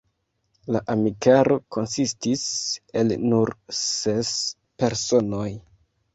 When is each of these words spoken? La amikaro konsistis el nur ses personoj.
La 0.75 0.79
amikaro 0.93 1.57
konsistis 1.77 2.47
el 3.03 3.15
nur 3.27 3.53
ses 3.83 4.35
personoj. 4.83 5.47